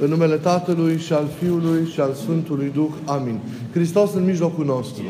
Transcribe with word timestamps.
În 0.00 0.08
numele 0.08 0.36
Tatălui 0.36 0.98
și 0.98 1.12
al 1.12 1.28
Fiului 1.38 1.86
și 1.92 2.00
al 2.00 2.12
Sfântului 2.12 2.70
Duh. 2.74 2.90
Amin. 3.04 3.38
Hristos 3.72 4.14
în 4.14 4.24
mijlocul 4.24 4.64
nostru. 4.64 5.02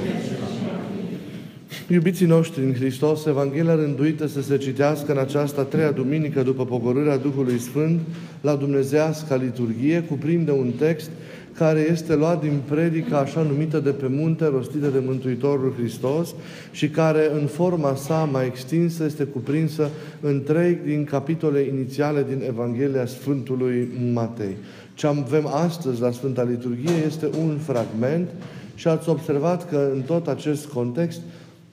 Iubiții 1.89 2.27
noștri 2.27 2.65
în 2.65 2.75
Hristos, 2.75 3.27
Evanghelia 3.27 3.75
rânduită 3.75 4.27
să 4.27 4.43
se 4.43 4.57
citească 4.57 5.13
în 5.13 5.19
această 5.19 5.63
treia 5.63 5.91
duminică 5.91 6.43
după 6.43 6.65
pogorârea 6.65 7.17
Duhului 7.17 7.59
Sfânt 7.59 8.01
la 8.41 8.55
Dumnezeasca 8.55 9.37
liturghie 9.37 10.01
cuprinde 10.01 10.51
un 10.51 10.71
text 10.79 11.11
care 11.59 11.89
este 11.91 12.15
luat 12.15 12.41
din 12.41 12.61
predica 12.69 13.19
așa 13.19 13.43
numită 13.43 13.79
de 13.79 13.91
pe 13.91 14.07
munte, 14.09 14.47
rostită 14.47 14.87
de 14.87 15.03
Mântuitorul 15.07 15.75
Hristos 15.77 16.35
și 16.71 16.89
care 16.89 17.31
în 17.41 17.47
forma 17.47 17.95
sa 17.95 18.29
mai 18.33 18.47
extinsă 18.47 19.05
este 19.05 19.25
cuprinsă 19.25 19.91
în 20.21 20.43
trei 20.43 20.79
din 20.85 21.05
capitole 21.05 21.61
inițiale 21.61 22.27
din 22.29 22.43
Evanghelia 22.47 23.07
Sfântului 23.07 23.89
Matei. 24.13 24.57
Ce 24.95 25.07
avem 25.07 25.47
astăzi 25.47 26.01
la 26.01 26.11
Sfânta 26.11 26.43
Liturghie 26.43 27.05
este 27.07 27.29
un 27.41 27.59
fragment 27.59 28.29
și 28.75 28.89
ați 28.89 29.09
observat 29.09 29.69
că 29.69 29.91
în 29.95 30.01
tot 30.01 30.27
acest 30.27 30.67
context 30.67 31.21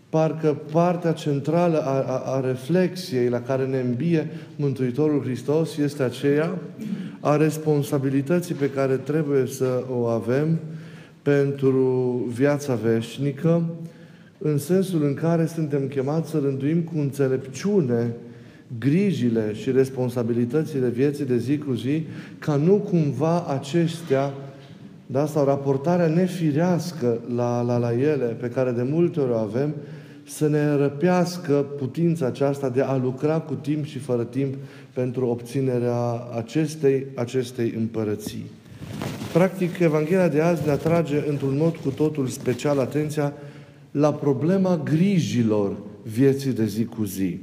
parcă 0.09 0.57
partea 0.71 1.11
centrală 1.11 1.81
a, 1.81 2.01
a, 2.01 2.35
a 2.35 2.39
reflexiei 2.39 3.29
la 3.29 3.41
care 3.41 3.65
ne 3.65 3.79
îmbie 3.79 4.29
Mântuitorul 4.55 5.21
Hristos 5.21 5.77
este 5.77 6.03
aceea 6.03 6.57
a 7.19 7.35
responsabilității 7.35 8.55
pe 8.55 8.69
care 8.69 8.95
trebuie 8.95 9.45
să 9.45 9.83
o 9.89 10.05
avem 10.05 10.59
pentru 11.21 12.25
viața 12.33 12.75
veșnică, 12.75 13.63
în 14.37 14.57
sensul 14.57 15.03
în 15.03 15.13
care 15.13 15.45
suntem 15.45 15.87
chemați 15.87 16.29
să 16.29 16.39
rânduim 16.43 16.81
cu 16.81 16.97
înțelepciune 16.97 18.13
grijile 18.79 19.53
și 19.53 19.71
responsabilitățile 19.71 20.87
vieții 20.89 21.25
de 21.25 21.37
zi 21.37 21.57
cu 21.57 21.73
zi, 21.73 22.05
ca 22.39 22.55
nu 22.55 22.75
cumva 22.75 23.45
acestea, 23.45 24.33
da, 25.05 25.25
sau 25.25 25.45
raportarea 25.45 26.07
nefirească 26.07 27.19
la, 27.35 27.61
la, 27.61 27.77
la 27.77 27.93
ele, 27.93 28.25
pe 28.25 28.47
care 28.47 28.71
de 28.71 28.83
multe 28.83 29.19
ori 29.19 29.31
o 29.31 29.35
avem, 29.35 29.75
să 30.27 30.47
ne 30.47 30.75
răpească 30.75 31.53
putința 31.53 32.25
aceasta 32.25 32.69
de 32.69 32.81
a 32.81 32.95
lucra 32.95 33.39
cu 33.39 33.53
timp 33.53 33.85
și 33.85 33.99
fără 33.99 34.23
timp 34.23 34.53
pentru 34.93 35.27
obținerea 35.27 36.27
acestei, 36.35 37.05
acestei 37.15 37.73
împărății. 37.77 38.45
Practic, 39.33 39.79
Evanghelia 39.79 40.27
de 40.27 40.41
azi 40.41 40.65
ne 40.65 40.71
atrage 40.71 41.23
într-un 41.27 41.57
mod 41.57 41.75
cu 41.75 41.89
totul 41.89 42.27
special 42.27 42.79
atenția 42.79 43.33
la 43.91 44.13
problema 44.13 44.81
grijilor 44.83 45.75
vieții 46.03 46.51
de 46.51 46.65
zi 46.65 46.85
cu 46.85 47.03
zi, 47.03 47.39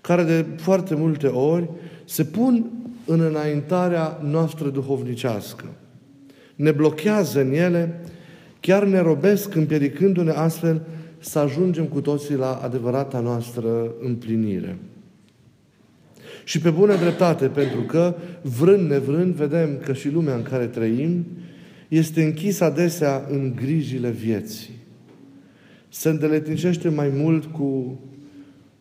care 0.00 0.22
de 0.22 0.46
foarte 0.56 0.94
multe 0.94 1.26
ori 1.26 1.68
se 2.04 2.24
pun 2.24 2.70
în 3.04 3.20
înaintarea 3.20 4.20
noastră 4.24 4.68
duhovnicească. 4.68 5.64
Ne 6.58 6.70
blochează 6.70 7.40
în 7.40 7.52
ele, 7.52 8.00
chiar 8.60 8.84
ne 8.84 8.98
robesc 8.98 9.54
împiedicându-ne 9.54 10.30
astfel 10.30 10.82
să 11.18 11.38
ajungem 11.38 11.84
cu 11.84 12.00
toții 12.00 12.34
la 12.34 12.60
adevărata 12.62 13.20
noastră 13.20 13.94
împlinire. 14.00 14.76
Și 16.44 16.60
pe 16.60 16.70
bună 16.70 16.96
dreptate, 16.96 17.46
pentru 17.46 17.80
că, 17.80 18.14
vrând 18.42 18.90
nevrând, 18.90 19.34
vedem 19.34 19.78
că 19.84 19.92
și 19.92 20.10
lumea 20.10 20.34
în 20.34 20.42
care 20.42 20.66
trăim 20.66 21.26
este 21.88 22.22
închisă 22.22 22.64
adesea 22.64 23.26
în 23.30 23.52
grijile 23.56 24.10
vieții. 24.10 24.74
Se 25.88 26.08
îndeletnicește 26.08 26.88
mai 26.88 27.10
mult 27.14 27.44
cu 27.44 28.00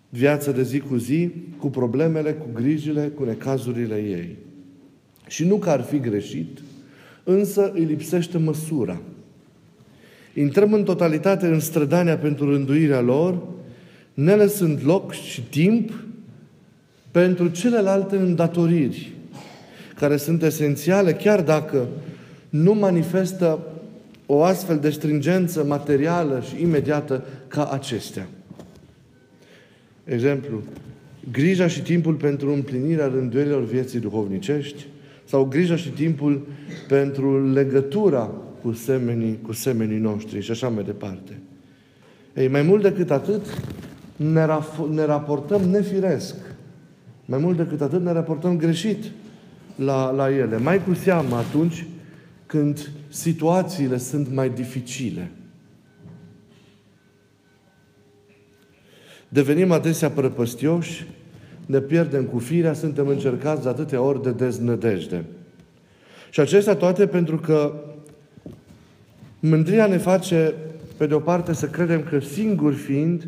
viața 0.10 0.52
de 0.52 0.64
zi 0.64 0.80
cu 0.80 0.96
zi, 0.96 1.30
cu 1.58 1.70
problemele, 1.70 2.34
cu 2.34 2.48
grijile, 2.54 3.08
cu 3.08 3.24
necazurile 3.24 3.96
ei. 3.96 4.36
Și 5.28 5.46
nu 5.46 5.56
că 5.56 5.70
ar 5.70 5.82
fi 5.82 6.00
greșit, 6.00 6.62
însă 7.28 7.72
îi 7.74 7.84
lipsește 7.84 8.38
măsura– 8.38 9.02
intrăm 10.40 10.74
în 10.74 10.84
totalitate 10.84 11.48
în 11.48 11.60
strădania 11.60 12.18
pentru 12.18 12.52
rânduirea 12.52 13.02
lor, 13.02 13.38
ne 14.14 14.36
lăsând 14.36 14.80
loc 14.84 15.14
și 15.14 15.42
timp 15.42 15.92
pentru 17.12 17.48
celelalte 17.48 18.16
îndatoriri, 18.16 19.14
care 19.96 20.18
sunt 20.18 20.44
esențiale, 20.44 21.14
chiar 21.14 21.42
dacă 21.42 21.88
nu 22.50 22.74
manifestă 22.74 23.60
o 24.26 24.44
astfel 24.44 24.78
de 24.78 24.90
stringență 24.90 25.64
materială 25.64 26.44
și 26.50 26.62
imediată 26.62 27.26
ca 27.48 27.70
acestea. 27.72 28.28
Exemplu, 30.04 30.64
grija 31.32 31.68
și 31.68 31.82
timpul 31.82 32.14
pentru 32.14 32.54
împlinirea 32.54 33.08
rânduielor 33.08 33.66
vieții 33.66 34.00
duhovnicești 34.00 34.86
sau 35.28 35.46
grija 35.46 35.76
și 35.76 35.90
timpul 35.90 36.48
pentru 36.88 37.52
legătura 37.52 38.32
cu 38.62 38.74
semenii, 38.74 39.40
cu 39.42 39.54
semenii 39.54 39.98
noștri 39.98 40.42
și 40.42 40.52
așa 40.52 40.70
mai 40.70 40.84
departe. 40.84 41.40
Ei, 42.36 42.48
mai 42.48 42.62
mult 42.62 42.82
decât 42.82 43.12
atât, 43.12 43.46
ne, 44.16 44.46
raf- 44.46 44.90
ne 44.90 45.06
raportăm 45.06 45.62
nefiresc. 45.62 46.36
Mai 47.26 47.40
mult 47.40 47.58
decât 47.58 47.82
atât, 47.82 48.02
ne 48.02 48.12
raportăm 48.12 48.58
greșit 48.58 49.04
la, 49.76 50.12
la 50.12 50.32
ele. 50.36 50.58
Mai 50.58 50.84
cu 50.84 50.94
seamă 50.94 51.36
atunci 51.36 51.86
când 52.46 52.92
situațiile 53.10 53.98
sunt 53.98 54.34
mai 54.34 54.50
dificile. 54.50 55.32
Devenim 59.30 59.72
adesea 59.72 60.10
prăpăstioși, 60.10 61.08
ne 61.68 61.80
pierdem 61.80 62.24
cu 62.24 62.40
firea, 62.40 62.74
suntem 62.74 63.08
încercați 63.08 63.64
de 63.64 63.70
atâtea 63.70 64.02
ori 64.02 64.24
de 64.24 64.32
deznădejde. 64.32 65.26
Și 66.30 66.40
acestea 66.40 66.76
toate 66.76 67.08
pentru 67.08 67.38
că 67.38 67.74
Mândria 69.40 69.88
ne 69.88 69.98
face, 69.98 70.54
pe 70.98 71.08
de 71.08 71.14
o 71.14 71.20
parte, 71.20 71.54
să 71.54 71.66
credem 71.66 72.04
că 72.04 72.20
singuri 72.20 72.76
fiind 72.76 73.28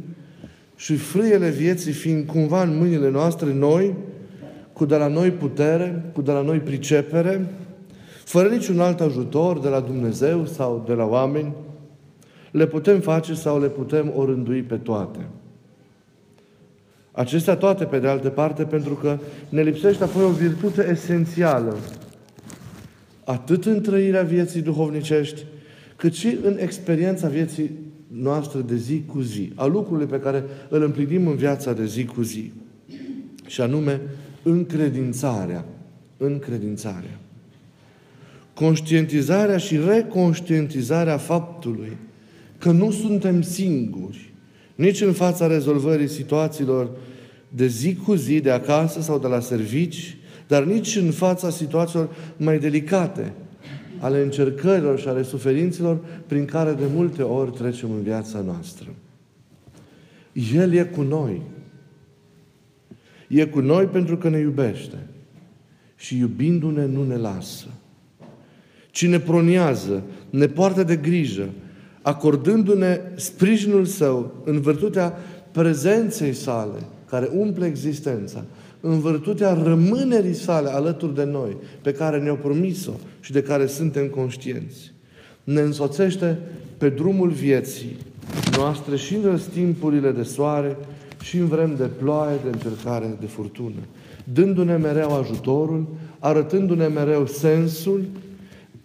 și 0.75 0.95
frâiele 0.95 1.49
vieții 1.49 1.91
fiind 1.91 2.25
cumva 2.25 2.63
în 2.63 2.77
mâinile 2.77 3.09
noastre, 3.09 3.53
noi, 3.53 3.95
cu 4.73 4.85
de 4.85 4.95
la 4.95 5.07
noi 5.07 5.31
putere, 5.31 6.11
cu 6.13 6.21
de 6.21 6.31
la 6.31 6.41
noi 6.41 6.57
pricepere, 6.57 7.45
fără 8.23 8.47
niciun 8.47 8.79
alt 8.79 8.99
ajutor 8.99 9.59
de 9.59 9.67
la 9.67 9.79
Dumnezeu 9.79 10.45
sau 10.45 10.83
de 10.87 10.93
la 10.93 11.05
oameni, 11.05 11.53
le 12.51 12.67
putem 12.67 12.99
face 12.99 13.33
sau 13.33 13.59
le 13.59 13.67
putem 13.67 14.11
orândui 14.15 14.61
pe 14.61 14.75
toate. 14.75 15.19
Acestea 17.19 17.55
toate, 17.55 17.85
pe 17.85 17.99
de 17.99 18.07
altă 18.07 18.29
parte, 18.29 18.63
pentru 18.63 18.93
că 18.93 19.19
ne 19.49 19.61
lipsește 19.61 20.03
apoi 20.03 20.23
o 20.23 20.29
virtute 20.29 20.87
esențială, 20.91 21.77
atât 23.23 23.65
în 23.65 23.81
trăirea 23.81 24.23
vieții 24.23 24.61
duhovnicești, 24.61 25.43
cât 25.95 26.13
și 26.13 26.37
în 26.43 26.57
experiența 26.59 27.27
vieții 27.27 27.71
noastre 28.07 28.59
de 28.59 28.75
zi 28.75 29.03
cu 29.05 29.21
zi, 29.21 29.51
a 29.55 29.65
lucrurilor 29.65 30.09
pe 30.09 30.19
care 30.19 30.43
îl 30.69 30.83
împlinim 30.83 31.27
în 31.27 31.35
viața 31.35 31.73
de 31.73 31.85
zi 31.85 32.05
cu 32.05 32.21
zi. 32.21 32.51
Și 33.45 33.61
anume, 33.61 34.01
încredințarea. 34.43 35.65
Încredințarea. 36.17 37.19
Conștientizarea 38.53 39.57
și 39.57 39.77
reconștientizarea 39.77 41.17
faptului 41.17 41.97
că 42.57 42.71
nu 42.71 42.91
suntem 42.91 43.41
singuri, 43.41 44.33
nici 44.79 45.01
în 45.01 45.13
fața 45.13 45.47
rezolvării 45.47 46.07
situațiilor 46.07 46.89
de 47.49 47.67
zi 47.67 47.95
cu 47.95 48.13
zi, 48.13 48.39
de 48.39 48.51
acasă 48.51 49.01
sau 49.01 49.19
de 49.19 49.27
la 49.27 49.39
servici, 49.39 50.17
dar 50.47 50.63
nici 50.63 50.95
în 50.95 51.11
fața 51.11 51.49
situațiilor 51.49 52.15
mai 52.37 52.59
delicate, 52.59 53.33
ale 53.99 54.21
încercărilor 54.21 54.99
și 54.99 55.07
ale 55.07 55.23
suferințelor 55.23 55.99
prin 56.27 56.45
care 56.45 56.73
de 56.73 56.85
multe 56.93 57.21
ori 57.21 57.51
trecem 57.51 57.91
în 57.91 58.01
viața 58.01 58.39
noastră. 58.39 58.87
El 60.53 60.73
e 60.73 60.83
cu 60.83 61.01
noi. 61.01 61.41
E 63.27 63.45
cu 63.45 63.59
noi 63.59 63.85
pentru 63.85 64.17
că 64.17 64.29
ne 64.29 64.39
iubește. 64.39 64.97
Și 65.95 66.17
iubindu-ne 66.17 66.85
nu 66.85 67.05
ne 67.05 67.15
lasă. 67.15 67.67
Cine 68.91 69.19
proniază, 69.19 70.03
ne 70.29 70.47
poartă 70.47 70.83
de 70.83 70.95
grijă, 70.95 71.49
acordându-ne 72.01 72.99
sprijinul 73.15 73.85
său 73.85 74.31
în 74.43 74.59
virtutea 74.59 75.17
prezenței 75.51 76.33
sale, 76.33 76.79
care 77.09 77.29
umple 77.33 77.65
existența, 77.65 78.43
în 78.81 78.99
virtutea 78.99 79.53
rămânerii 79.53 80.33
sale 80.33 80.69
alături 80.69 81.15
de 81.15 81.23
noi, 81.23 81.57
pe 81.81 81.91
care 81.91 82.19
ne-a 82.19 82.35
promis-o 82.35 82.91
și 83.19 83.31
de 83.31 83.41
care 83.41 83.65
suntem 83.65 84.07
conștienți. 84.07 84.93
Ne 85.43 85.61
însoțește 85.61 86.37
pe 86.77 86.89
drumul 86.89 87.29
vieții 87.29 87.97
noastre 88.57 88.95
și 88.95 89.15
în 89.15 89.21
răstimpurile 89.31 90.11
de 90.11 90.23
soare 90.23 90.77
și 91.21 91.37
în 91.37 91.47
vrem 91.47 91.75
de 91.77 91.89
ploaie, 91.97 92.37
de 92.43 92.49
încercare, 92.51 93.17
de 93.19 93.25
furtună. 93.25 93.79
Dându-ne 94.33 94.75
mereu 94.75 95.17
ajutorul, 95.17 95.87
arătându-ne 96.19 96.87
mereu 96.87 97.25
sensul, 97.25 98.01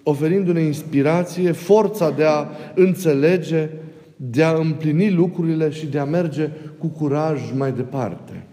oferindu-ne 0.05 0.61
inspirație, 0.61 1.53
forța 1.53 2.11
de 2.11 2.25
a 2.25 2.47
înțelege, 2.75 3.69
de 4.17 4.43
a 4.43 4.55
împlini 4.55 5.11
lucrurile 5.11 5.71
și 5.71 5.87
de 5.87 5.99
a 5.99 6.05
merge 6.05 6.51
cu 6.79 6.87
curaj 6.87 7.41
mai 7.56 7.73
departe. 7.73 8.47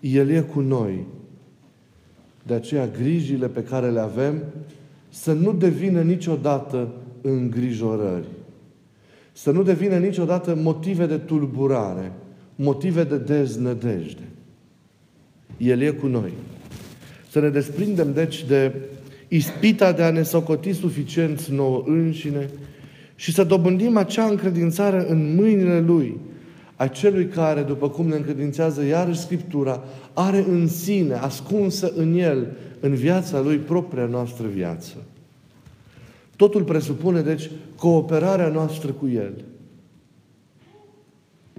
El 0.00 0.30
e 0.30 0.40
cu 0.40 0.60
noi. 0.60 1.06
De 2.42 2.54
aceea 2.54 2.86
grijile 2.86 3.46
pe 3.46 3.62
care 3.62 3.90
le 3.90 4.00
avem 4.00 4.42
să 5.08 5.32
nu 5.32 5.52
devină 5.52 6.00
niciodată 6.00 6.88
îngrijorări. 7.20 8.28
Să 9.32 9.50
nu 9.50 9.62
devină 9.62 9.96
niciodată 9.96 10.54
motive 10.54 11.06
de 11.06 11.16
tulburare, 11.16 12.12
motive 12.56 13.04
de 13.04 13.16
deznădejde. 13.16 14.28
El 15.56 15.80
e 15.80 15.90
cu 15.90 16.06
noi. 16.06 16.32
Să 17.30 17.40
ne 17.40 17.48
desprindem, 17.48 18.12
deci, 18.12 18.44
de 18.44 18.72
ispita 19.32 19.92
de 19.92 20.02
a 20.02 20.10
ne 20.10 20.22
socoti 20.22 20.72
suficienți 20.72 21.52
nouă 21.52 21.82
înșine 21.86 22.50
și 23.14 23.32
să 23.32 23.44
dobândim 23.44 23.96
acea 23.96 24.24
încredințare 24.24 25.10
în 25.10 25.34
mâinile 25.34 25.80
Lui, 25.80 26.18
a 26.76 26.86
celui 26.86 27.26
care, 27.26 27.62
după 27.62 27.88
cum 27.88 28.06
ne 28.06 28.16
încredințează 28.16 28.84
iarăși 28.84 29.20
Scriptura, 29.20 29.82
are 30.12 30.44
în 30.48 30.68
sine, 30.68 31.14
ascunsă 31.14 31.92
în 31.96 32.18
El, 32.18 32.56
în 32.80 32.94
viața 32.94 33.40
Lui, 33.40 33.56
propria 33.56 34.04
noastră 34.04 34.46
viață. 34.46 34.96
Totul 36.36 36.62
presupune, 36.62 37.20
deci, 37.20 37.50
cooperarea 37.76 38.48
noastră 38.48 38.90
cu 38.90 39.08
El. 39.08 39.44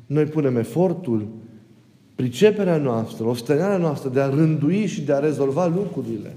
Noi 0.05 0.25
punem 0.25 0.57
efortul, 0.57 1.27
priceperea 2.15 2.77
noastră, 2.77 3.25
ostenarea 3.25 3.77
noastră 3.77 4.09
de 4.09 4.19
a 4.19 4.29
rândui 4.29 4.85
și 4.85 5.01
de 5.01 5.13
a 5.13 5.19
rezolva 5.19 5.67
lucrurile 5.67 6.33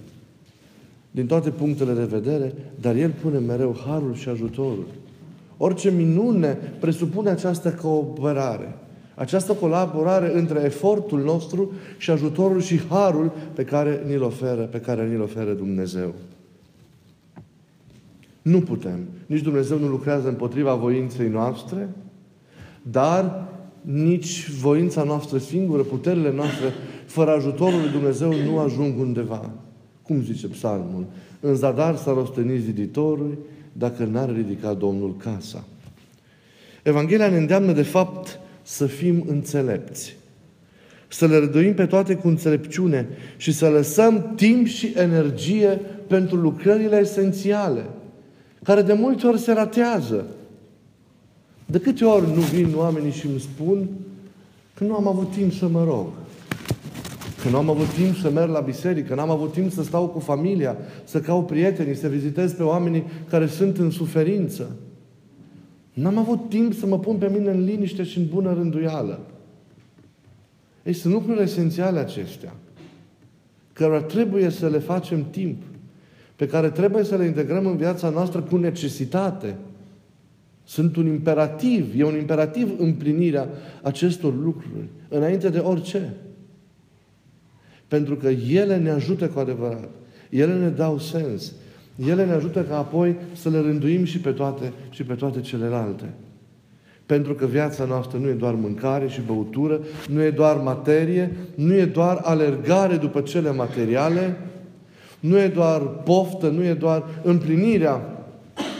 din 1.14 1.26
toate 1.26 1.50
punctele 1.50 1.92
de 1.92 2.04
vedere, 2.04 2.54
dar 2.80 2.94
El 2.96 3.10
pune 3.22 3.38
mereu 3.38 3.76
harul 3.86 4.14
și 4.14 4.28
ajutorul. 4.28 4.84
Orice 5.56 5.90
minune 5.90 6.58
presupune 6.80 7.30
această 7.30 7.72
cooperare. 7.72 8.76
Această 9.14 9.52
colaborare 9.52 10.38
între 10.38 10.62
efortul 10.64 11.22
nostru 11.22 11.72
și 11.98 12.10
ajutorul 12.10 12.60
și 12.60 12.80
harul 12.88 13.32
pe 13.52 13.64
care 13.64 14.02
ni-l 14.06 14.22
oferă, 14.22 14.62
pe 14.62 14.80
care 14.80 15.06
ni-l 15.06 15.20
oferă 15.20 15.52
Dumnezeu. 15.52 16.14
Nu 18.42 18.60
putem. 18.60 18.98
Nici 19.26 19.42
Dumnezeu 19.42 19.78
nu 19.78 19.88
lucrează 19.88 20.28
împotriva 20.28 20.74
voinței 20.74 21.28
noastre, 21.28 21.88
dar 22.82 23.48
nici 23.80 24.50
voința 24.50 25.02
noastră 25.02 25.38
singură, 25.38 25.82
puterile 25.82 26.32
noastre, 26.32 26.72
fără 27.06 27.30
ajutorul 27.30 27.80
lui 27.80 27.90
Dumnezeu, 27.90 28.32
nu 28.46 28.58
ajung 28.58 28.98
undeva. 28.98 29.50
Cum 30.06 30.22
zice 30.22 30.46
psalmul? 30.46 31.06
În 31.40 31.54
zadar 31.54 31.96
s-a 31.96 32.12
rostenit 32.12 32.62
ziditorul 32.62 33.38
dacă 33.72 34.04
n-ar 34.04 34.34
ridica 34.34 34.74
Domnul 34.74 35.16
casa. 35.16 35.64
Evanghelia 36.82 37.28
ne 37.28 37.36
îndeamnă, 37.36 37.72
de 37.72 37.82
fapt, 37.82 38.38
să 38.62 38.86
fim 38.86 39.24
înțelepți. 39.28 40.16
Să 41.08 41.26
le 41.26 41.38
răduim 41.38 41.74
pe 41.74 41.86
toate 41.86 42.14
cu 42.14 42.28
înțelepciune 42.28 43.08
și 43.36 43.52
să 43.52 43.68
lăsăm 43.68 44.32
timp 44.36 44.66
și 44.66 44.92
energie 44.96 45.80
pentru 46.06 46.36
lucrările 46.36 46.96
esențiale, 46.96 47.84
care 48.62 48.82
de 48.82 48.92
multe 48.92 49.26
ori 49.26 49.38
se 49.38 49.52
ratează. 49.52 50.26
De 51.66 51.78
câte 51.78 52.04
ori 52.04 52.26
nu 52.34 52.40
vin 52.40 52.72
oamenii 52.76 53.12
și 53.12 53.26
îmi 53.26 53.40
spun 53.40 53.88
că 54.74 54.84
nu 54.84 54.94
am 54.94 55.08
avut 55.08 55.32
timp 55.32 55.52
să 55.52 55.68
mă 55.68 55.84
rog, 55.84 56.08
că 57.44 57.50
nu 57.50 57.56
am 57.56 57.70
avut 57.70 57.88
timp 57.88 58.16
să 58.16 58.30
merg 58.30 58.50
la 58.50 58.60
biserică, 58.60 59.08
că 59.08 59.14
n-am 59.14 59.30
avut 59.30 59.52
timp 59.52 59.72
să 59.72 59.82
stau 59.82 60.08
cu 60.08 60.18
familia, 60.18 60.76
să 61.04 61.20
caut 61.20 61.46
prietenii, 61.46 61.94
să 61.94 62.08
vizitez 62.08 62.52
pe 62.52 62.62
oamenii 62.62 63.04
care 63.28 63.46
sunt 63.46 63.78
în 63.78 63.90
suferință. 63.90 64.76
N-am 65.92 66.18
avut 66.18 66.48
timp 66.48 66.74
să 66.74 66.86
mă 66.86 66.98
pun 66.98 67.16
pe 67.16 67.28
mine 67.28 67.50
în 67.50 67.64
liniște 67.64 68.02
și 68.02 68.18
în 68.18 68.26
bună 68.32 68.52
rânduială. 68.52 69.20
Ei, 70.82 70.92
sunt 70.92 71.12
lucruri 71.12 71.42
esențiale 71.42 71.98
acestea, 71.98 72.54
care 73.72 74.00
trebuie 74.00 74.50
să 74.50 74.68
le 74.68 74.78
facem 74.78 75.24
timp, 75.30 75.62
pe 76.36 76.46
care 76.46 76.70
trebuie 76.70 77.04
să 77.04 77.16
le 77.16 77.24
integrăm 77.24 77.66
în 77.66 77.76
viața 77.76 78.08
noastră 78.08 78.40
cu 78.40 78.56
necesitate. 78.56 79.56
Sunt 80.64 80.96
un 80.96 81.06
imperativ, 81.06 81.92
e 81.96 82.04
un 82.04 82.16
imperativ 82.16 82.70
împlinirea 82.78 83.48
acestor 83.82 84.34
lucruri, 84.44 84.88
înainte 85.08 85.48
de 85.48 85.58
orice. 85.58 86.14
Pentru 87.94 88.16
că 88.16 88.28
ele 88.52 88.76
ne 88.76 88.90
ajută 88.90 89.26
cu 89.26 89.38
adevărat. 89.38 89.88
Ele 90.30 90.54
ne 90.54 90.68
dau 90.68 90.98
sens. 90.98 91.52
Ele 92.08 92.24
ne 92.24 92.32
ajută 92.32 92.62
ca 92.62 92.76
apoi 92.76 93.16
să 93.32 93.48
le 93.48 93.60
rânduim 93.60 94.04
și 94.04 94.18
pe 94.18 94.30
toate, 94.30 94.72
și 94.90 95.02
pe 95.02 95.14
toate 95.14 95.40
celelalte. 95.40 96.04
Pentru 97.06 97.34
că 97.34 97.46
viața 97.46 97.84
noastră 97.84 98.18
nu 98.18 98.28
e 98.28 98.32
doar 98.32 98.54
mâncare 98.54 99.08
și 99.08 99.20
băutură, 99.26 99.80
nu 100.08 100.22
e 100.22 100.30
doar 100.30 100.56
materie, 100.56 101.36
nu 101.54 101.74
e 101.74 101.84
doar 101.84 102.20
alergare 102.22 102.96
după 102.96 103.20
cele 103.20 103.52
materiale, 103.52 104.36
nu 105.20 105.38
e 105.38 105.48
doar 105.48 105.80
poftă, 105.80 106.48
nu 106.48 106.64
e 106.64 106.74
doar 106.74 107.04
împlinirea 107.22 108.14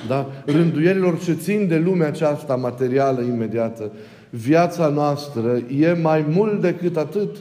da? 0.08 0.30
rânduierilor 0.46 1.18
ce 1.18 1.32
țin 1.32 1.68
de 1.68 1.78
lumea 1.78 2.06
aceasta 2.06 2.56
materială 2.56 3.20
imediată. 3.22 3.92
Viața 4.30 4.88
noastră 4.88 5.62
e 5.78 5.92
mai 5.92 6.24
mult 6.30 6.60
decât 6.60 6.96
atât. 6.96 7.36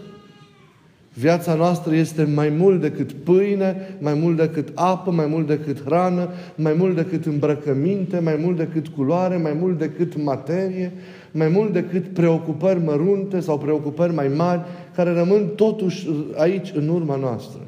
Viața 1.14 1.54
noastră 1.54 1.96
este 1.96 2.24
mai 2.24 2.50
mult 2.50 2.82
decât 2.82 3.12
pâine, 3.12 3.76
mai 4.00 4.14
mult 4.14 4.38
decât 4.38 4.68
apă, 4.74 5.12
mai 5.12 5.26
mult 5.26 5.48
decât 5.48 5.84
hrană, 5.84 6.30
mai 6.56 6.74
mult 6.78 6.96
decât 6.96 7.26
îmbrăcăminte, 7.26 8.20
mai 8.20 8.40
mult 8.42 8.58
decât 8.58 8.88
culoare, 8.88 9.38
mai 9.38 9.58
mult 9.60 9.78
decât 9.78 10.24
materie, 10.24 10.92
mai 11.32 11.48
mult 11.48 11.74
decât 11.74 12.08
preocupări 12.08 12.84
mărunte 12.84 13.40
sau 13.40 13.58
preocupări 13.58 14.14
mai 14.14 14.28
mari, 14.28 14.62
care 14.96 15.14
rămân 15.14 15.48
totuși 15.56 16.08
aici 16.38 16.72
în 16.76 16.88
urma 16.88 17.16
noastră. 17.16 17.62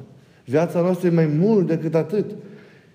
Viața 0.45 0.81
noastră 0.81 1.07
e 1.07 1.11
mai 1.11 1.29
mult 1.39 1.67
decât 1.67 1.95
atât. 1.95 2.25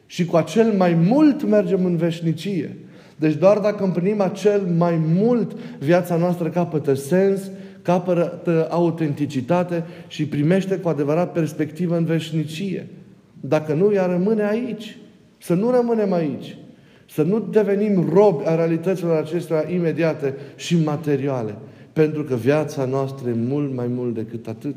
Și 0.06 0.24
cu 0.24 0.36
acel 0.36 0.72
mai 0.76 0.94
mult 1.08 1.48
mergem 1.48 1.84
în 1.84 1.96
veșnicie. 1.96 2.76
Deci 3.16 3.34
doar 3.34 3.58
dacă 3.58 3.84
împlinim 3.84 4.20
acel 4.20 4.60
mai 4.78 5.00
mult, 5.14 5.56
viața 5.78 6.16
noastră 6.16 6.48
capătă 6.48 6.94
sens, 6.94 7.40
capătă 7.82 8.66
autenticitate 8.70 9.84
și 10.08 10.26
primește 10.26 10.76
cu 10.76 10.88
adevărat 10.88 11.32
perspectivă 11.32 11.96
în 11.96 12.04
veșnicie. 12.04 12.86
Dacă 13.40 13.72
nu, 13.72 13.92
ea 13.92 14.06
rămâne 14.06 14.48
aici. 14.48 14.96
Să 15.38 15.54
nu 15.54 15.70
rămânem 15.70 16.12
aici. 16.12 16.56
Să 17.08 17.22
nu 17.22 17.40
devenim 17.40 18.08
robi 18.12 18.44
a 18.46 18.54
realităților 18.54 19.16
acestea 19.16 19.70
imediate 19.70 20.34
și 20.56 20.76
materiale. 20.84 21.54
Pentru 21.92 22.24
că 22.24 22.34
viața 22.34 22.84
noastră 22.84 23.28
e 23.28 23.34
mult 23.48 23.74
mai 23.74 23.86
mult 23.86 24.14
decât 24.14 24.46
atât. 24.46 24.76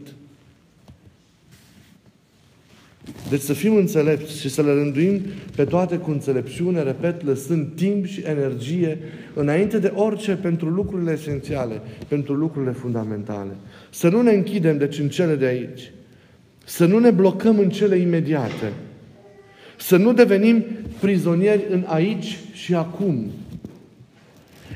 Deci 3.29 3.41
să 3.41 3.53
fim 3.53 3.75
înțelepți 3.75 4.39
și 4.39 4.49
să 4.49 4.61
le 4.61 4.73
rânduim 4.73 5.21
pe 5.55 5.63
toate 5.63 5.97
cu 5.97 6.11
înțelepciune, 6.11 6.81
repet, 6.81 7.25
lăsând 7.25 7.67
timp 7.75 8.05
și 8.05 8.23
energie 8.25 8.97
înainte 9.33 9.79
de 9.79 9.91
orice 9.95 10.31
pentru 10.31 10.69
lucrurile 10.69 11.11
esențiale, 11.11 11.81
pentru 12.07 12.33
lucrurile 12.33 12.71
fundamentale. 12.71 13.51
Să 13.89 14.09
nu 14.09 14.21
ne 14.21 14.31
închidem, 14.31 14.77
deci, 14.77 14.99
în 14.99 15.09
cele 15.09 15.35
de 15.35 15.45
aici. 15.45 15.91
Să 16.65 16.85
nu 16.85 16.99
ne 16.99 17.11
blocăm 17.11 17.59
în 17.59 17.69
cele 17.69 17.97
imediate. 17.97 18.73
Să 19.77 19.97
nu 19.97 20.13
devenim 20.13 20.63
prizonieri 20.99 21.65
în 21.69 21.83
aici 21.87 22.39
și 22.51 22.75
acum. 22.75 23.31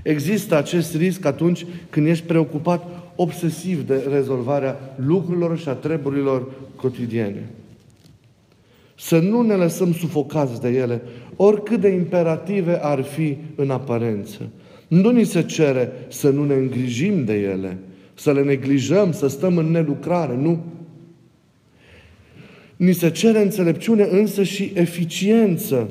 Există 0.03 0.57
acest 0.57 0.95
risc 0.95 1.25
atunci 1.25 1.65
când 1.89 2.07
ești 2.07 2.25
preocupat 2.25 3.11
obsesiv 3.15 3.87
de 3.87 4.03
rezolvarea 4.11 4.95
lucrurilor 4.95 5.57
și 5.57 5.69
a 5.69 5.73
treburilor 5.73 6.51
cotidiene. 6.75 7.49
Să 8.99 9.19
nu 9.19 9.41
ne 9.41 9.53
lăsăm 9.53 9.93
sufocați 9.93 10.61
de 10.61 10.69
ele, 10.69 11.01
oricât 11.35 11.79
de 11.79 11.87
imperative 11.87 12.83
ar 12.83 13.01
fi 13.01 13.37
în 13.55 13.69
aparență. 13.69 14.49
Nu 14.87 15.09
ni 15.09 15.23
se 15.23 15.41
cere 15.41 15.91
să 16.07 16.29
nu 16.29 16.45
ne 16.45 16.53
îngrijim 16.53 17.25
de 17.25 17.33
ele, 17.33 17.77
să 18.13 18.31
le 18.31 18.43
neglijăm, 18.43 19.11
să 19.11 19.27
stăm 19.27 19.57
în 19.57 19.71
nelucrare, 19.71 20.35
nu. 20.35 20.63
Ni 22.75 22.93
se 22.93 23.09
cere 23.09 23.41
înțelepciune 23.41 24.07
însă 24.11 24.43
și 24.43 24.71
eficiență 24.75 25.89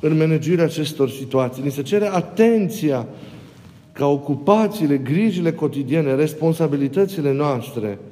în 0.00 0.16
managirea 0.16 0.64
acestor 0.64 1.10
situații. 1.10 1.62
Ni 1.62 1.70
se 1.70 1.82
cere 1.82 2.06
atenția 2.06 3.06
ca 3.92 4.06
ocupațiile, 4.06 4.96
grijile 4.96 5.52
cotidiene, 5.52 6.14
responsabilitățile 6.14 7.32
noastre– 7.32 7.98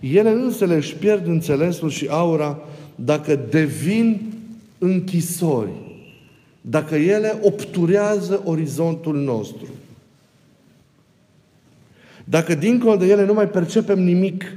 ele 0.00 0.30
însele 0.30 0.74
își 0.74 0.94
pierd 0.94 1.26
înțelesul 1.26 1.90
și 1.90 2.06
aura 2.08 2.58
dacă 2.94 3.40
devin 3.50 4.20
închisori, 4.78 5.70
dacă 6.60 6.94
ele 6.94 7.38
obturează 7.42 8.42
orizontul 8.44 9.16
nostru. 9.16 9.68
Dacă 12.24 12.54
dincolo 12.54 12.96
de 12.96 13.06
ele 13.06 13.24
nu 13.24 13.32
mai 13.32 13.48
percepem 13.48 14.02
nimic, 14.02 14.56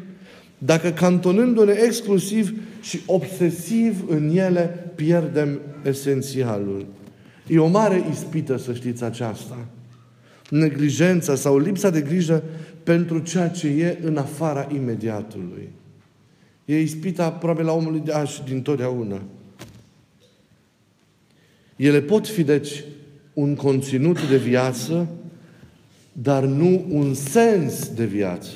dacă 0.57 0.89
cantonându-ne 0.89 1.73
exclusiv 1.85 2.53
și 2.81 2.99
obsesiv 3.05 4.03
în 4.09 4.37
ele 4.37 4.91
pierdem 4.95 5.59
esențialul. 5.85 6.85
E 7.47 7.59
o 7.59 7.67
mare 7.67 8.03
ispită 8.11 8.57
să 8.57 8.73
știți 8.73 9.03
aceasta. 9.03 9.57
Neglijența 10.53 11.35
sau 11.35 11.57
lipsa 11.57 11.89
de 11.89 12.01
grijă 12.01 12.43
pentru 12.83 13.19
ceea 13.19 13.49
ce 13.49 13.67
e 13.67 13.97
în 14.03 14.17
afara 14.17 14.67
imediatului. 14.73 15.69
E 16.65 16.81
ispita 16.81 17.31
probabil 17.31 17.65
la 17.65 17.71
omului 17.71 17.99
de 17.99 18.11
azi 18.11 18.41
din 18.45 18.61
totdeauna. 18.61 19.21
Ele 21.75 22.01
pot 22.01 22.27
fi, 22.27 22.43
deci, 22.43 22.83
un 23.33 23.55
conținut 23.55 24.27
de 24.29 24.37
viață, 24.37 25.07
dar 26.11 26.43
nu 26.43 26.85
un 26.89 27.13
sens 27.13 27.89
de 27.89 28.05
viață. 28.05 28.49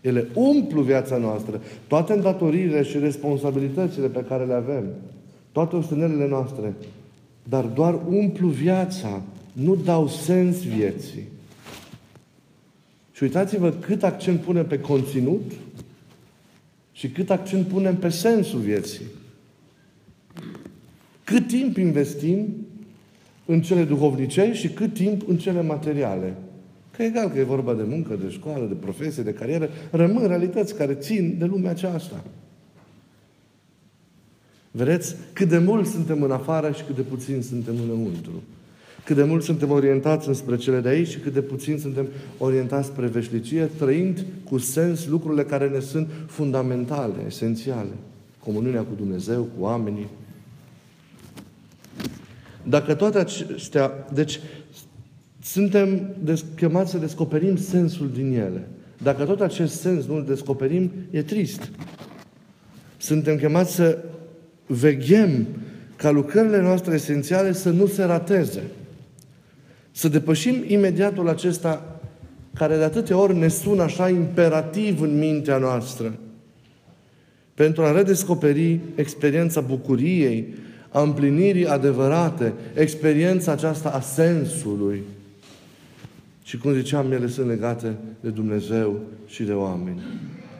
Ele 0.00 0.26
umplu 0.34 0.82
viața 0.82 1.16
noastră. 1.16 1.60
Toate 1.86 2.12
îndatoririle 2.12 2.82
și 2.82 2.98
responsabilitățile 2.98 4.06
pe 4.06 4.24
care 4.28 4.44
le 4.44 4.54
avem, 4.54 4.84
toate 5.52 5.76
ostenelele 5.76 6.28
noastre, 6.28 6.74
dar 7.48 7.64
doar 7.64 7.98
umplu 8.08 8.48
viața, 8.48 9.22
nu 9.54 9.74
dau 9.74 10.08
sens 10.08 10.62
vieții. 10.62 11.28
Și 13.12 13.22
uitați-vă 13.22 13.70
cât 13.70 14.02
accent 14.02 14.40
punem 14.40 14.66
pe 14.66 14.80
conținut 14.80 15.52
și 16.92 17.08
cât 17.08 17.30
accent 17.30 17.66
punem 17.66 17.96
pe 17.96 18.08
sensul 18.08 18.60
vieții. 18.60 19.04
Cât 21.24 21.46
timp 21.46 21.76
investim 21.76 22.54
în 23.46 23.62
cele 23.62 23.84
duhovnicești 23.84 24.66
și 24.66 24.72
cât 24.72 24.94
timp 24.94 25.28
în 25.28 25.36
cele 25.36 25.62
materiale. 25.62 26.34
Că 26.96 27.02
egal 27.02 27.30
că 27.30 27.38
e 27.38 27.42
vorba 27.42 27.74
de 27.74 27.82
muncă, 27.82 28.14
de 28.14 28.30
școală, 28.30 28.66
de 28.66 28.74
profesie, 28.74 29.22
de 29.22 29.32
carieră, 29.32 29.68
rămân 29.90 30.26
realități 30.26 30.74
care 30.74 30.94
țin 30.94 31.36
de 31.38 31.44
lumea 31.44 31.70
aceasta. 31.70 32.24
Vedeți 34.70 35.16
cât 35.32 35.48
de 35.48 35.58
mult 35.58 35.86
suntem 35.86 36.22
în 36.22 36.30
afară 36.30 36.72
și 36.72 36.82
cât 36.82 36.94
de 36.94 37.02
puțin 37.02 37.42
suntem 37.42 37.74
înăuntru. 37.82 38.42
Cât 39.04 39.16
de 39.16 39.22
mult 39.22 39.42
suntem 39.42 39.70
orientați 39.70 40.28
înspre 40.28 40.56
cele 40.56 40.80
de 40.80 40.88
aici 40.88 41.08
și 41.08 41.18
cât 41.18 41.32
de 41.32 41.40
puțin 41.40 41.78
suntem 41.78 42.06
orientați 42.38 42.86
spre 42.86 43.06
veșnicie, 43.06 43.70
trăind 43.78 44.24
cu 44.44 44.58
sens 44.58 45.06
lucrurile 45.06 45.44
care 45.44 45.68
ne 45.68 45.80
sunt 45.80 46.08
fundamentale, 46.26 47.14
esențiale. 47.26 47.90
Comuniunea 48.44 48.80
cu 48.80 48.94
Dumnezeu, 48.96 49.42
cu 49.42 49.62
oamenii. 49.62 50.08
Dacă 52.62 52.94
toate 52.94 53.18
acestea... 53.18 54.06
Deci, 54.12 54.40
suntem 55.42 56.14
chemați 56.56 56.90
să 56.90 56.98
descoperim 56.98 57.56
sensul 57.56 58.10
din 58.10 58.32
ele. 58.32 58.68
Dacă 59.02 59.24
tot 59.24 59.40
acest 59.40 59.80
sens 59.80 60.06
nu 60.06 60.14
îl 60.14 60.24
descoperim, 60.24 60.90
e 61.10 61.22
trist. 61.22 61.70
Suntem 62.96 63.36
chemați 63.36 63.74
să 63.74 63.98
veghem 64.66 65.46
ca 65.96 66.10
lucrările 66.10 66.60
noastre 66.60 66.94
esențiale 66.94 67.52
să 67.52 67.70
nu 67.70 67.86
se 67.86 68.02
rateze. 68.04 68.62
Să 69.96 70.08
depășim 70.08 70.64
imediatul 70.66 71.28
acesta 71.28 72.00
care 72.54 72.76
de 72.76 72.82
atâtea 72.82 73.18
ori 73.18 73.36
ne 73.36 73.48
sună 73.48 73.82
așa 73.82 74.08
imperativ 74.08 75.00
în 75.00 75.18
mintea 75.18 75.58
noastră. 75.58 76.18
Pentru 77.54 77.82
a 77.82 77.92
redescoperi 77.92 78.80
experiența 78.94 79.60
bucuriei, 79.60 80.54
a 80.90 81.02
împlinirii 81.02 81.66
adevărate, 81.66 82.52
experiența 82.74 83.52
aceasta 83.52 83.88
a 83.88 84.00
sensului. 84.00 85.02
Și 86.44 86.58
cum 86.58 86.72
ziceam, 86.72 87.12
ele 87.12 87.26
sunt 87.26 87.46
legate 87.46 87.94
de 88.20 88.28
Dumnezeu 88.28 89.00
și 89.26 89.42
de 89.42 89.52
oameni. 89.52 90.02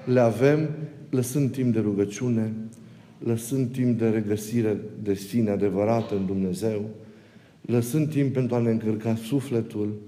Le 0.05 0.21
avem 0.21 0.69
lăsând 1.11 1.51
timp 1.51 1.73
de 1.73 1.81
rugăciune, 1.81 2.53
lăsând 3.25 3.73
timp 3.73 3.99
de 3.99 4.09
regăsire 4.09 4.77
de 5.03 5.15
sine 5.15 5.51
adevărată 5.51 6.15
în 6.15 6.27
Dumnezeu, 6.27 6.91
lăsând 7.67 8.11
timp 8.11 8.33
pentru 8.33 8.55
a 8.55 8.59
ne 8.59 8.71
încărca 8.71 9.15
sufletul, 9.15 10.01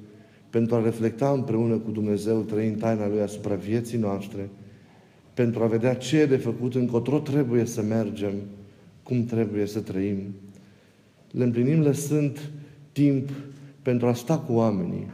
pentru 0.50 0.74
a 0.74 0.82
reflecta 0.82 1.30
împreună 1.30 1.76
cu 1.76 1.90
Dumnezeu, 1.90 2.40
trăind 2.40 2.78
taina 2.78 3.08
Lui 3.08 3.20
asupra 3.20 3.54
vieții 3.54 3.98
noastre, 3.98 4.48
pentru 5.34 5.62
a 5.62 5.66
vedea 5.66 5.94
ce 5.94 6.18
e 6.18 6.26
de 6.26 6.36
făcut, 6.36 6.74
încotro 6.74 7.18
trebuie 7.18 7.64
să 7.64 7.82
mergem, 7.82 8.32
cum 9.02 9.24
trebuie 9.24 9.66
să 9.66 9.80
trăim. 9.80 10.34
Le 11.30 11.44
împlinim 11.44 11.80
lăsând 11.80 12.50
timp 12.92 13.30
pentru 13.82 14.06
a 14.06 14.12
sta 14.12 14.38
cu 14.38 14.52
oamenii, 14.52 15.06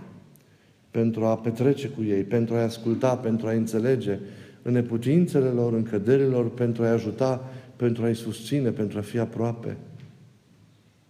pentru 0.91 1.25
a 1.25 1.37
petrece 1.37 1.89
cu 1.89 2.03
ei, 2.03 2.23
pentru 2.23 2.55
a-i 2.55 2.63
asculta, 2.63 3.17
pentru 3.17 3.47
a-i 3.47 3.57
înțelege 3.57 4.19
în 4.63 4.73
neputințele 4.73 5.49
lor, 5.49 5.73
în 5.73 5.83
căderile 5.83 6.29
lor, 6.29 6.51
pentru 6.51 6.83
a-i 6.83 6.91
ajuta, 6.91 7.51
pentru 7.77 8.05
a-i 8.05 8.15
susține, 8.15 8.71
pentru 8.71 8.99
a 8.99 9.01
fi 9.01 9.19
aproape. 9.19 9.77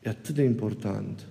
E 0.03 0.09
atât 0.09 0.35
de 0.35 0.43
important. 0.43 1.27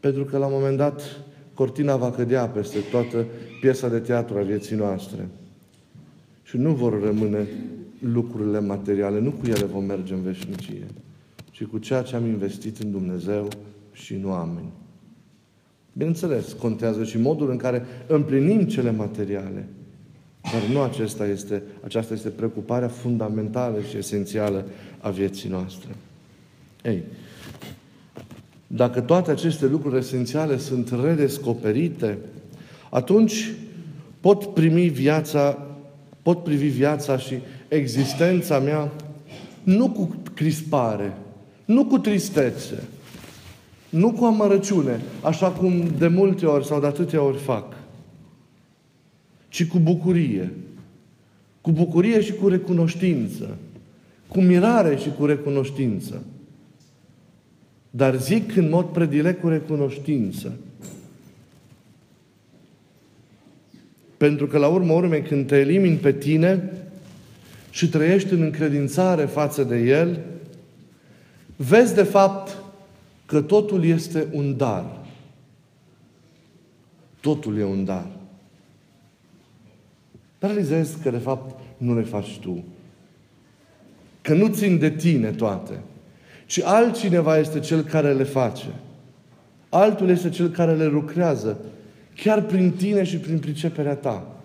Pentru 0.00 0.24
că 0.24 0.38
la 0.38 0.46
un 0.46 0.52
moment 0.52 0.76
dat 0.76 1.20
cortina 1.54 1.96
va 1.96 2.10
cădea 2.10 2.48
peste 2.48 2.78
toată 2.90 3.26
piesa 3.60 3.88
de 3.88 3.98
teatru 3.98 4.38
a 4.38 4.42
vieții 4.42 4.76
noastre. 4.76 5.28
Și 6.42 6.56
nu 6.56 6.74
vor 6.74 7.02
rămâne 7.02 7.46
lucrurile 7.98 8.60
materiale, 8.60 9.20
nu 9.20 9.30
cu 9.30 9.46
ele 9.46 9.64
vom 9.64 9.84
merge 9.84 10.14
în 10.14 10.22
veșnicie, 10.22 10.86
ci 11.50 11.64
cu 11.64 11.78
ceea 11.78 12.02
ce 12.02 12.16
am 12.16 12.26
investit 12.26 12.78
în 12.78 12.90
Dumnezeu 12.90 13.48
și 13.92 14.14
în 14.14 14.28
oameni. 14.28 14.72
Bineînțeles, 15.92 16.52
contează 16.52 17.04
și 17.04 17.18
modul 17.18 17.50
în 17.50 17.56
care 17.56 17.84
împlinim 18.06 18.66
cele 18.66 18.90
materiale. 18.90 19.68
Dar 20.42 20.62
nu 20.72 20.80
acesta 20.80 21.26
este, 21.26 21.62
aceasta 21.84 22.14
este 22.14 22.28
preocuparea 22.28 22.88
fundamentală 22.88 23.80
și 23.80 23.96
esențială 23.96 24.64
a 25.00 25.10
vieții 25.10 25.48
noastre. 25.48 25.88
Ei, 26.84 27.02
dacă 28.74 29.00
toate 29.00 29.30
aceste 29.30 29.66
lucruri 29.66 29.98
esențiale 29.98 30.58
sunt 30.58 30.92
redescoperite, 31.02 32.18
atunci 32.90 33.50
pot 34.20 34.54
primi 34.54 34.88
viața, 34.88 35.66
pot 36.22 36.42
privi 36.42 36.66
viața 36.66 37.18
și 37.18 37.34
existența 37.68 38.58
mea 38.58 38.92
nu 39.62 39.90
cu 39.90 40.16
crispare, 40.34 41.16
nu 41.64 41.84
cu 41.84 41.98
tristețe, 41.98 42.82
nu 43.88 44.10
cu 44.10 44.24
amărăciune, 44.24 45.00
așa 45.22 45.50
cum 45.50 45.90
de 45.98 46.08
multe 46.08 46.46
ori 46.46 46.66
sau 46.66 46.80
de 46.80 46.86
atâtea 46.86 47.22
ori 47.22 47.38
fac, 47.38 47.76
ci 49.48 49.66
cu 49.66 49.78
bucurie. 49.78 50.52
Cu 51.60 51.70
bucurie 51.70 52.20
și 52.20 52.32
cu 52.32 52.48
recunoștință. 52.48 53.56
Cu 54.28 54.40
mirare 54.40 54.96
și 54.96 55.08
cu 55.18 55.26
recunoștință. 55.26 56.22
Dar 57.94 58.16
zic 58.16 58.56
în 58.56 58.68
mod 58.68 58.86
predilect 58.86 59.40
cu 59.40 59.48
recunoștință. 59.48 60.52
Pentru 64.16 64.46
că 64.46 64.58
la 64.58 64.68
urmă 64.68 64.92
urmei, 64.92 65.22
când 65.22 65.46
te 65.46 65.56
elimini 65.56 65.96
pe 65.96 66.12
tine 66.12 66.72
și 67.70 67.88
trăiești 67.88 68.32
în 68.32 68.42
încredințare 68.42 69.24
față 69.24 69.64
de 69.64 69.76
El, 69.76 70.20
vezi 71.56 71.94
de 71.94 72.02
fapt 72.02 72.56
că 73.26 73.40
totul 73.40 73.84
este 73.84 74.26
un 74.30 74.56
dar. 74.56 75.00
Totul 77.20 77.58
e 77.58 77.64
un 77.64 77.84
dar. 77.84 78.10
Dar 80.38 80.50
realizezi 80.50 80.98
că 81.02 81.10
de 81.10 81.18
fapt 81.18 81.60
nu 81.76 81.94
le 81.94 82.02
faci 82.02 82.38
tu. 82.38 82.64
Că 84.22 84.34
nu 84.34 84.48
țin 84.48 84.78
de 84.78 84.90
tine 84.90 85.30
toate. 85.30 85.80
Ci 86.52 86.60
altcineva 86.60 87.38
este 87.38 87.60
cel 87.60 87.82
care 87.82 88.12
le 88.12 88.22
face. 88.22 88.66
Altul 89.68 90.08
este 90.08 90.28
cel 90.28 90.48
care 90.48 90.74
le 90.74 90.86
lucrează. 90.86 91.58
Chiar 92.16 92.42
prin 92.42 92.70
tine 92.70 93.04
și 93.04 93.16
prin 93.16 93.38
priceperea 93.38 93.94
ta. 93.94 94.36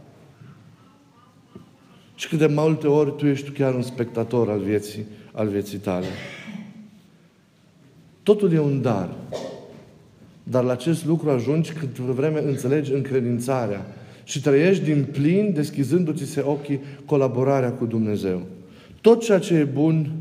Și 2.15 2.27
cât 2.27 2.37
de 2.37 2.45
multe 2.47 2.87
ori 2.87 3.15
tu 3.15 3.25
ești 3.25 3.49
chiar 3.49 3.73
un 3.73 3.81
spectator 3.81 4.49
al 4.49 4.59
vieții, 4.59 5.05
al 5.31 5.47
vieții 5.47 5.77
tale. 5.77 6.05
Totul 8.23 8.53
e 8.53 8.59
un 8.59 8.81
dar. 8.81 9.09
Dar 10.43 10.63
la 10.63 10.71
acest 10.71 11.05
lucru 11.05 11.29
ajungi 11.29 11.71
cât 11.71 11.97
vreme 11.97 12.43
înțelegi 12.43 12.93
încredințarea 12.93 13.85
și 14.23 14.41
trăiești 14.41 14.83
din 14.83 15.05
plin, 15.11 15.53
deschizându-ți 15.53 16.25
se 16.25 16.41
ochii, 16.41 16.79
colaborarea 17.05 17.71
cu 17.71 17.85
Dumnezeu. 17.85 18.41
Tot 19.01 19.23
ceea 19.23 19.39
ce 19.39 19.53
e 19.53 19.63
bun 19.63 20.11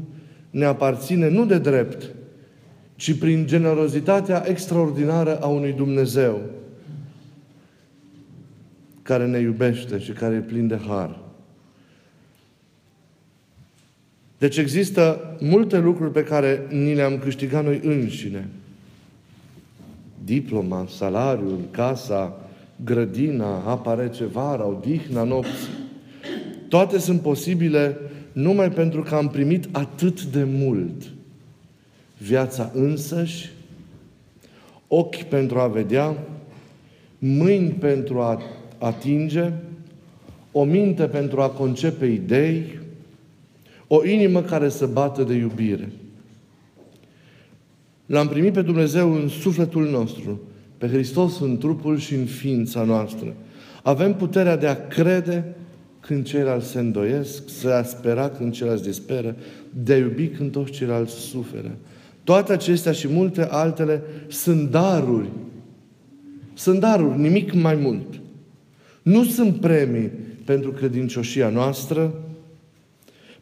ne 0.57 0.65
aparține 0.65 1.29
nu 1.29 1.47
de 1.47 1.59
drept, 1.59 2.11
ci 2.95 3.19
prin 3.19 3.47
generozitatea 3.47 4.45
extraordinară 4.47 5.39
a 5.41 5.47
unui 5.47 5.73
Dumnezeu 5.73 6.41
care 9.03 9.27
ne 9.27 9.39
iubește 9.39 9.99
și 9.99 10.13
care 10.13 10.35
e 10.35 10.39
plin 10.39 10.67
de 10.67 10.79
har. 10.87 11.19
Deci 14.39 14.57
există 14.57 15.37
multe 15.41 15.79
lucruri 15.79 16.13
pe 16.13 16.25
care 16.25 16.67
ni 16.71 16.95
le-am 16.95 17.19
câștigat 17.19 17.65
noi 17.65 17.81
înșine. 17.85 18.49
Diploma, 20.25 20.87
salariul, 20.97 21.59
casa, 21.71 22.49
grădina, 22.85 23.57
apa 23.57 23.95
rece 23.95 24.25
vara, 24.25 24.67
odihna 24.67 25.23
nopții. 25.23 25.69
Toate 26.69 26.99
sunt 26.99 27.21
posibile 27.21 27.97
numai 28.37 28.71
pentru 28.71 29.03
că 29.03 29.15
am 29.15 29.29
primit 29.29 29.69
atât 29.73 30.23
de 30.23 30.45
mult. 30.45 31.03
Viața 32.19 32.71
însăși, 32.75 33.53
ochi 34.89 35.23
pentru 35.23 35.59
a 35.59 35.67
vedea, 35.67 36.17
mâini 37.19 37.71
pentru 37.71 38.21
a 38.21 38.43
atinge, 38.79 39.53
o 40.53 40.65
minte 40.65 41.07
pentru 41.07 41.41
a 41.41 41.49
concepe 41.49 42.07
idei, 42.07 42.79
o 43.87 44.05
inimă 44.05 44.43
care 44.43 44.69
să 44.69 44.87
bată 44.87 45.23
de 45.23 45.35
iubire. 45.35 45.93
L-am 48.07 48.29
primit 48.29 48.53
pe 48.53 48.63
Dumnezeu 48.63 49.15
în 49.15 49.29
sufletul 49.29 49.91
nostru, 49.91 50.41
pe 50.79 50.87
Hristos 50.89 51.41
în 51.41 51.59
trupul 51.59 51.99
și 51.99 52.15
în 52.15 52.25
ființa 52.25 52.83
noastră. 52.83 53.35
Avem 53.83 54.15
puterea 54.15 54.57
de 54.57 54.67
a 54.67 54.87
crede 54.87 55.56
când 56.07 56.25
ceilalți 56.25 56.69
se 56.69 56.79
îndoiesc, 56.79 57.49
să 57.49 57.69
a 57.69 57.83
spera 57.83 58.29
când 58.29 58.53
ceilalți 58.53 58.83
disperă, 58.83 59.37
de 59.85 59.93
a 59.93 59.97
iubi 59.97 60.29
când 60.29 60.53
toți 60.53 60.71
ceilalți 60.71 61.15
suferă. 61.15 61.71
Toate 62.25 62.53
acestea 62.53 62.93
și 62.93 63.09
multe 63.09 63.43
altele 63.43 64.03
sunt 64.29 64.71
daruri. 64.71 65.29
Sunt 66.55 66.81
daruri, 66.81 67.19
nimic 67.19 67.53
mai 67.53 67.75
mult. 67.75 68.21
Nu 69.03 69.25
sunt 69.25 69.61
premii 69.61 70.11
pentru 70.45 70.71
credincioșia 70.71 71.49
noastră, 71.49 72.15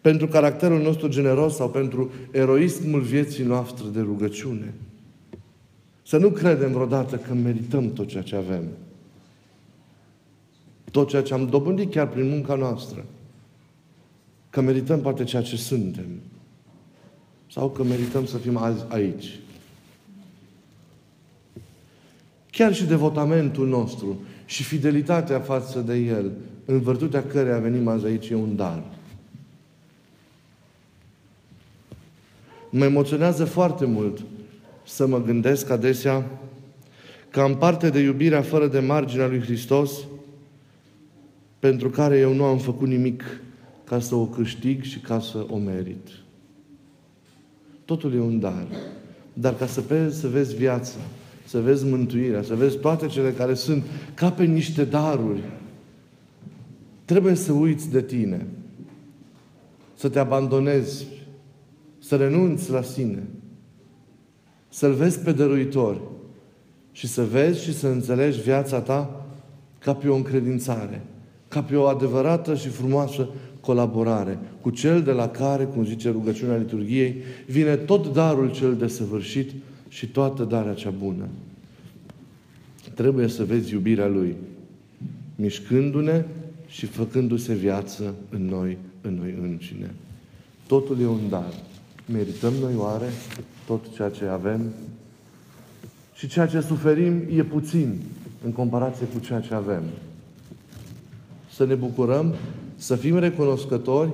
pentru 0.00 0.26
caracterul 0.26 0.83
nostru 0.83 1.09
generos 1.09 1.54
sau 1.54 1.71
pentru 1.71 2.12
eroismul 2.30 3.00
vieții 3.00 3.44
noastre 3.44 3.85
de 3.92 4.00
rugăciune. 4.00 4.75
Să 6.02 6.16
nu 6.16 6.28
credem 6.28 6.73
vreodată 6.73 7.16
că 7.16 7.35
merităm 7.35 7.92
tot 7.92 8.06
ceea 8.06 8.23
ce 8.23 8.37
avem. 8.37 8.62
Tot 10.94 11.08
ceea 11.08 11.22
ce 11.22 11.34
am 11.34 11.46
dobândit 11.46 11.90
chiar 11.90 12.08
prin 12.08 12.28
munca 12.28 12.54
noastră. 12.54 13.04
Că 14.50 14.60
merităm 14.60 15.00
poate 15.00 15.24
ceea 15.24 15.42
ce 15.42 15.56
suntem. 15.56 16.06
Sau 17.50 17.70
că 17.70 17.82
merităm 17.82 18.26
să 18.26 18.38
fim 18.38 18.56
azi 18.56 18.84
aici. 18.88 19.38
Chiar 22.50 22.74
și 22.74 22.84
devotamentul 22.84 23.68
nostru 23.68 24.20
și 24.44 24.62
fidelitatea 24.62 25.40
față 25.40 25.80
de 25.80 25.96
El, 25.96 26.32
în 26.64 26.80
virtutea 26.80 27.24
căreia 27.24 27.58
venim 27.58 27.88
azi 27.88 28.06
aici, 28.06 28.28
e 28.28 28.34
un 28.34 28.56
dar. 28.56 28.82
Mă 32.70 32.84
emoționează 32.84 33.44
foarte 33.44 33.84
mult 33.84 34.24
să 34.84 35.06
mă 35.06 35.22
gândesc 35.22 35.70
adesea 35.70 36.26
că 37.30 37.40
am 37.40 37.56
parte 37.56 37.90
de 37.90 37.98
iubirea 37.98 38.42
fără 38.42 38.66
de 38.66 38.78
marginea 38.78 39.26
lui 39.26 39.40
Hristos, 39.40 39.92
pentru 41.64 41.90
care 41.90 42.18
eu 42.18 42.33
nu 42.33 42.44
am 42.44 42.59
făcut 42.59 42.88
nimic 42.88 43.23
ca 43.85 44.00
să 44.00 44.14
o 44.14 44.26
câștig 44.26 44.83
și 44.83 44.99
ca 44.99 45.21
să 45.21 45.47
o 45.50 45.56
merit. 45.56 46.09
Totul 47.85 48.14
e 48.14 48.21
un 48.21 48.40
dar. 48.40 48.66
Dar 49.33 49.56
ca 49.56 49.66
să 49.66 49.80
vezi, 49.80 50.21
să 50.21 50.28
vezi 50.28 50.54
viața, 50.54 50.97
să 51.47 51.61
vezi 51.61 51.85
mântuirea, 51.85 52.42
să 52.42 52.54
vezi 52.54 52.78
toate 52.78 53.06
cele 53.06 53.33
care 53.33 53.54
sunt 53.54 53.83
ca 54.14 54.30
pe 54.30 54.44
niște 54.44 54.85
daruri, 54.85 55.42
trebuie 57.04 57.35
să 57.35 57.52
uiți 57.52 57.90
de 57.90 58.02
tine, 58.02 58.47
să 59.94 60.09
te 60.09 60.18
abandonezi, 60.18 61.06
să 61.99 62.16
renunți 62.16 62.71
la 62.71 62.83
sine, 62.83 63.23
să-L 64.68 64.92
vezi 64.92 65.18
pe 65.18 65.33
dăruitor 65.33 66.00
și 66.92 67.06
să 67.06 67.25
vezi 67.25 67.62
și 67.62 67.75
să 67.75 67.88
înțelegi 67.88 68.40
viața 68.40 68.80
ta 68.80 69.26
ca 69.78 69.94
pe 69.94 70.09
o 70.09 70.14
încredințare, 70.14 71.02
ca 71.54 71.62
pe 71.62 71.76
o 71.76 71.84
adevărată 71.84 72.54
și 72.54 72.68
frumoasă 72.68 73.28
colaborare 73.61 74.38
cu 74.61 74.70
Cel 74.70 75.02
de 75.02 75.11
la 75.11 75.28
care, 75.28 75.64
cum 75.64 75.84
zice 75.84 76.11
rugăciunea 76.11 76.56
liturgiei, 76.56 77.14
vine 77.46 77.76
tot 77.76 78.12
darul 78.12 78.50
cel 78.50 78.76
desăvârșit 78.76 79.50
și 79.88 80.06
toată 80.06 80.44
darea 80.44 80.75
cea 80.75 80.90
bună. 80.90 81.28
Trebuie 82.94 83.28
să 83.28 83.44
vezi 83.44 83.73
iubirea 83.73 84.06
Lui, 84.06 84.37
mișcându-ne 85.37 86.25
și 86.66 86.87
făcându-se 86.87 87.54
viață 87.54 88.14
în 88.30 88.46
noi, 88.46 88.78
în 89.00 89.14
noi 89.14 89.34
înșine. 89.42 89.94
Totul 90.66 91.00
e 91.00 91.06
un 91.06 91.28
dar. 91.28 91.52
Merităm 92.12 92.52
noi 92.61 92.75
oare 92.76 93.08
tot 93.66 93.94
ceea 93.94 94.08
ce 94.08 94.25
avem? 94.25 94.61
Și 96.14 96.28
ceea 96.28 96.46
ce 96.46 96.61
suferim 96.61 97.22
e 97.37 97.42
puțin 97.42 97.94
în 98.44 98.52
comparație 98.52 99.07
cu 99.07 99.18
ceea 99.18 99.40
ce 99.40 99.55
avem. 99.55 99.83
Să 101.54 101.64
ne 101.64 101.74
bucurăm, 101.74 102.34
să 102.76 102.96
fim 102.96 103.18
recunoscători 103.18 104.10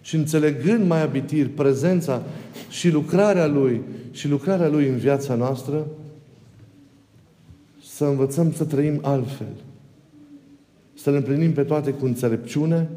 și 0.00 0.16
înțelegând 0.16 0.86
mai 0.86 1.02
abitir 1.02 1.48
prezența 1.48 2.22
și 2.70 2.90
lucrarea 2.90 3.46
Lui 3.46 3.80
și 4.10 4.28
lucrarea 4.28 4.68
Lui 4.68 4.88
în 4.88 4.96
viața 4.96 5.34
noastră, 5.34 5.86
să 7.84 8.04
învățăm 8.04 8.52
să 8.52 8.64
trăim 8.64 8.98
altfel. 9.02 9.52
Să 10.94 11.10
le 11.10 11.16
împlinim 11.16 11.52
pe 11.52 11.62
toate 11.62 11.90
cu 11.90 12.04
înțelepciune, 12.04 12.88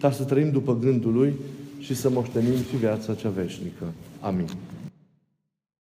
ca 0.00 0.10
să 0.10 0.24
trăim 0.24 0.50
după 0.50 0.78
gândul 0.78 1.12
Lui 1.12 1.34
și 1.78 1.94
să 1.94 2.10
moștenim 2.10 2.56
și 2.56 2.76
viața 2.76 3.14
cea 3.14 3.28
veșnică. 3.28 3.84
Amin. 4.20 4.46